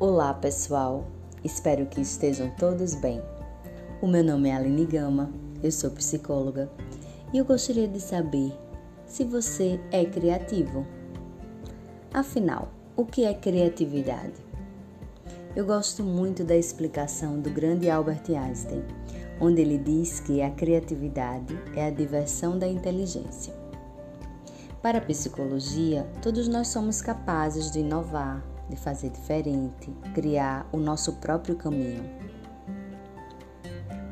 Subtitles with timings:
[0.00, 1.08] Olá pessoal,
[1.42, 3.20] espero que estejam todos bem.
[4.00, 5.28] O meu nome é Aline Gama,
[5.60, 6.70] eu sou psicóloga
[7.32, 8.56] e eu gostaria de saber
[9.06, 10.86] se você é criativo.
[12.14, 14.34] Afinal, o que é criatividade?
[15.56, 18.84] Eu gosto muito da explicação do grande Albert Einstein,
[19.40, 23.52] onde ele diz que a criatividade é a diversão da inteligência.
[24.80, 31.14] Para a psicologia, todos nós somos capazes de inovar, de fazer diferente, criar o nosso
[31.14, 32.04] próprio caminho.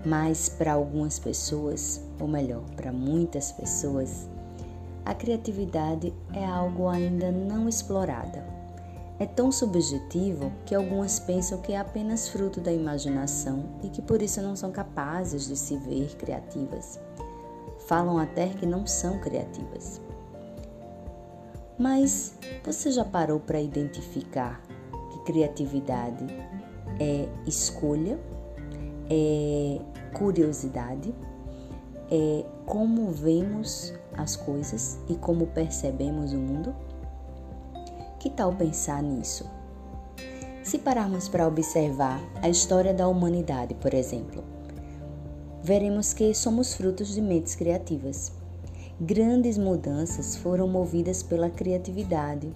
[0.05, 4.29] Mas para algumas pessoas, ou melhor, para muitas pessoas,
[5.05, 8.45] a criatividade é algo ainda não explorada.
[9.19, 14.21] É tão subjetivo que algumas pensam que é apenas fruto da imaginação e que por
[14.21, 17.01] isso não são capazes de se ver criativas.
[17.87, 20.01] Falam até que não são criativas.
[21.79, 24.63] Mas você já parou para identificar
[25.13, 26.25] que criatividade
[26.99, 28.19] é escolha,
[29.11, 29.79] é
[30.15, 31.15] curiosidade,
[32.11, 36.75] é como vemos as coisas e como percebemos o mundo?
[38.19, 39.49] Que tal pensar nisso?
[40.63, 44.43] Se pararmos para observar a história da humanidade, por exemplo,
[45.63, 48.33] veremos que somos frutos de mentes criativas.
[48.99, 52.51] Grandes mudanças foram movidas pela criatividade,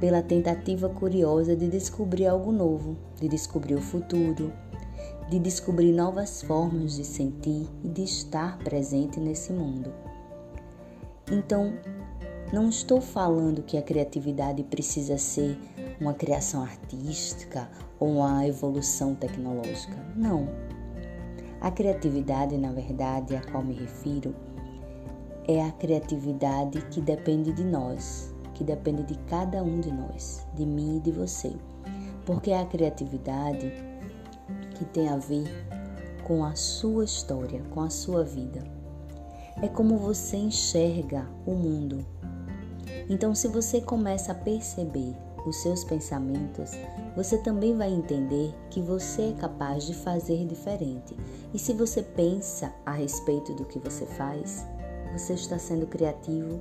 [0.00, 4.52] pela tentativa curiosa de descobrir algo novo, de descobrir o futuro,
[5.30, 9.94] de descobrir novas formas de sentir e de estar presente nesse mundo.
[11.30, 11.74] Então,
[12.52, 15.56] não estou falando que a criatividade precisa ser
[16.00, 17.70] uma criação artística
[18.00, 19.96] ou uma evolução tecnológica.
[20.16, 20.48] Não.
[21.60, 24.34] A criatividade, na verdade, a qual me refiro,
[25.48, 30.66] é a criatividade que depende de nós, que depende de cada um de nós, de
[30.66, 31.52] mim e de você.
[32.24, 33.72] Porque é a criatividade
[34.74, 35.46] que tem a ver
[36.24, 38.64] com a sua história, com a sua vida.
[39.62, 42.04] É como você enxerga o mundo.
[43.08, 45.14] Então, se você começa a perceber
[45.46, 46.72] os seus pensamentos,
[47.14, 51.16] você também vai entender que você é capaz de fazer diferente.
[51.54, 54.66] E se você pensa a respeito do que você faz,
[55.18, 56.60] você está sendo criativo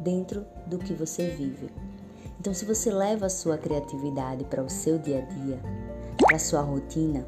[0.00, 1.70] dentro do que você vive.
[2.38, 5.60] Então, se você leva a sua criatividade para o seu dia a dia,
[6.16, 7.26] para a sua rotina,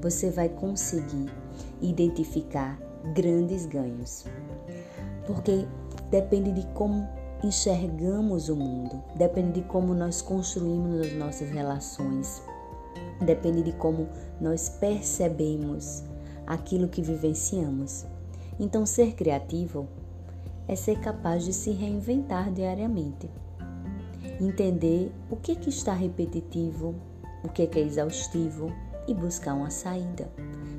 [0.00, 1.30] você vai conseguir
[1.82, 2.80] identificar
[3.14, 4.24] grandes ganhos.
[5.26, 5.66] Porque
[6.10, 7.06] depende de como
[7.44, 12.42] enxergamos o mundo, depende de como nós construímos as nossas relações,
[13.20, 14.08] depende de como
[14.40, 16.02] nós percebemos
[16.46, 18.06] aquilo que vivenciamos.
[18.58, 19.88] Então, ser criativo
[20.66, 23.30] é ser capaz de se reinventar diariamente.
[24.40, 26.94] Entender o que, que está repetitivo,
[27.42, 28.72] o que, que é exaustivo
[29.06, 30.30] e buscar uma saída.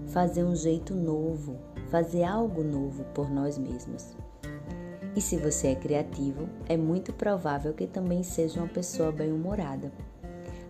[0.07, 1.57] Fazer um jeito novo,
[1.89, 4.15] fazer algo novo por nós mesmos.
[5.15, 9.91] E se você é criativo, é muito provável que também seja uma pessoa bem-humorada.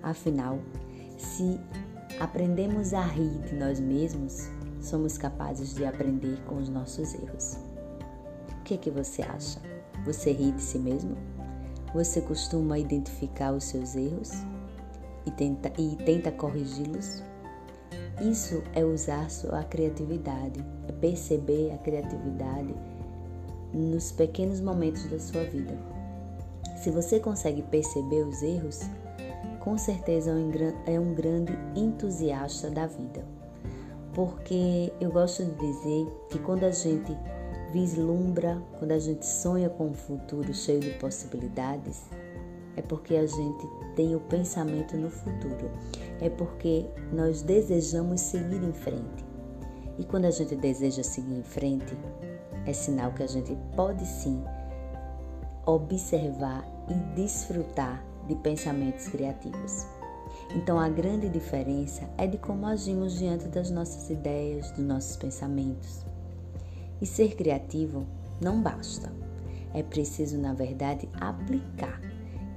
[0.01, 0.59] Afinal,
[1.17, 1.59] se
[2.19, 4.49] aprendemos a rir de nós mesmos,
[4.81, 7.57] somos capazes de aprender com os nossos erros.
[8.59, 9.59] O que, que você acha?
[10.06, 11.17] Você ri de si mesmo?
[11.94, 14.31] Você costuma identificar os seus erros
[15.25, 17.23] e tenta, e tenta corrigi-los?
[18.22, 22.75] Isso é usar sua criatividade, é perceber a criatividade
[23.73, 25.78] nos pequenos momentos da sua vida.
[26.84, 28.81] Se você consegue perceber os erros,
[29.59, 30.31] com certeza
[30.85, 33.38] é um grande entusiasta da vida
[34.13, 37.15] porque eu gosto de dizer que quando a gente
[37.71, 42.03] vislumbra, quando a gente sonha com um futuro cheio de possibilidades,
[42.75, 45.69] é porque a gente tem o pensamento no futuro,
[46.21, 49.25] é porque nós desejamos seguir em frente.
[49.97, 51.97] E quando a gente deseja seguir em frente,
[52.65, 54.41] é sinal que a gente pode sim
[55.65, 59.99] observar e desfrutar de pensamentos criativos.
[60.55, 66.05] Então, a grande diferença é de como agimos diante das nossas ideias, dos nossos pensamentos.
[67.01, 68.05] E ser criativo
[68.41, 69.11] não basta.
[69.73, 72.01] É preciso, na verdade, aplicar.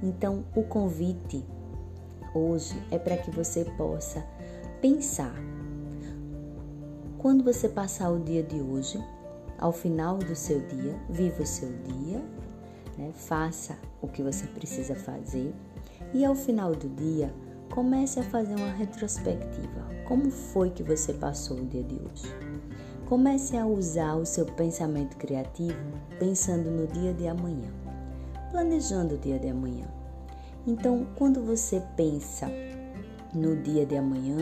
[0.01, 1.45] Então, o convite
[2.33, 4.25] hoje é para que você possa
[4.81, 5.35] pensar.
[7.19, 9.01] Quando você passar o dia de hoje,
[9.57, 12.21] ao final do seu dia, viva o seu dia,
[12.97, 13.11] né?
[13.13, 15.53] faça o que você precisa fazer
[16.13, 17.33] e ao final do dia,
[17.73, 19.87] Comece a fazer uma retrospectiva.
[20.05, 22.31] Como foi que você passou o dia de hoje?
[23.07, 25.79] Comece a usar o seu pensamento criativo
[26.19, 27.71] pensando no dia de amanhã,
[28.51, 29.87] planejando o dia de amanhã.
[30.67, 32.47] Então, quando você pensa
[33.33, 34.37] no dia de amanhã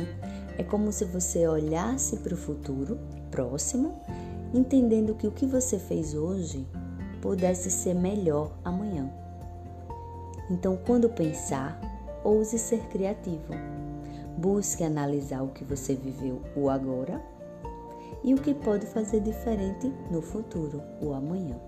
[0.58, 3.00] é como se você olhasse para o futuro
[3.32, 3.94] próximo,
[4.54, 6.68] entendendo que o que você fez hoje
[7.22, 9.10] pudesse ser melhor amanhã.
[10.50, 11.80] Então, quando pensar,
[12.24, 13.54] ouse ser criativo.
[14.38, 17.22] Busque analisar o que você viveu o agora
[18.24, 21.60] e o que pode fazer diferente no futuro, o amanhã,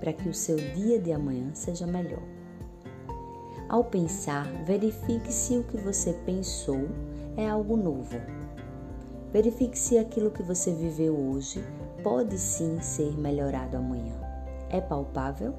[0.00, 2.22] para que o seu dia de amanhã seja melhor.
[3.68, 6.88] Ao pensar, verifique se o que você pensou
[7.36, 8.16] é algo novo.
[9.32, 11.64] Verifique se aquilo que você viveu hoje
[12.02, 14.14] pode sim ser melhorado amanhã.
[14.68, 15.54] É palpável?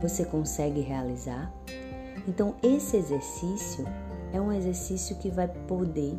[0.00, 1.52] Você consegue realizar?
[2.28, 3.84] Então, esse exercício
[4.32, 6.18] é um exercício que vai poder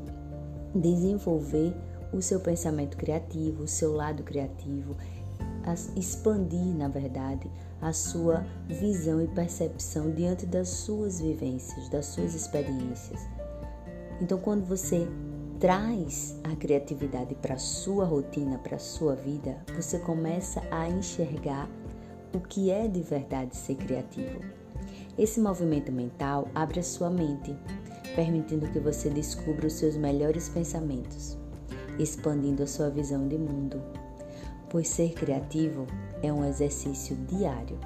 [0.73, 1.73] desenvolver
[2.13, 4.95] o seu pensamento criativo, o seu lado criativo,
[5.95, 7.51] expandir, na verdade,
[7.81, 13.27] a sua visão e percepção diante das suas vivências, das suas experiências.
[14.21, 15.07] Então, quando você
[15.59, 21.69] traz a criatividade para a sua rotina, para a sua vida, você começa a enxergar
[22.33, 24.39] o que é de verdade ser criativo.
[25.17, 27.55] Esse movimento mental abre a sua mente,
[28.15, 31.35] permitindo que você descubra os seus melhores pensamentos,
[31.97, 33.81] expandindo a sua visão de mundo.
[34.69, 35.87] Pois ser criativo
[36.21, 37.79] é um exercício diário,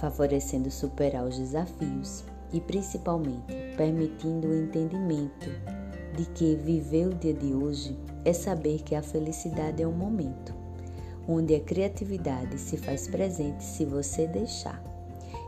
[0.00, 2.24] favorecendo superar os desafios
[2.54, 5.50] e principalmente permitindo o entendimento
[6.16, 10.54] de que viver o dia de hoje é saber que a felicidade é um momento,
[11.28, 14.82] onde a criatividade se faz presente se você deixar,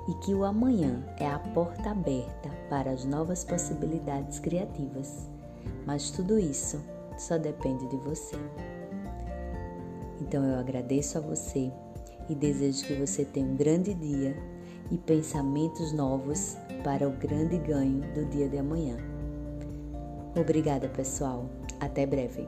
[0.09, 5.29] e que o amanhã é a porta aberta para as novas possibilidades criativas.
[5.87, 6.83] Mas tudo isso
[7.17, 8.37] só depende de você.
[10.21, 11.73] Então eu agradeço a você
[12.29, 14.37] e desejo que você tenha um grande dia
[14.91, 18.97] e pensamentos novos para o grande ganho do dia de amanhã.
[20.37, 21.49] Obrigada, pessoal.
[21.81, 22.47] Até breve.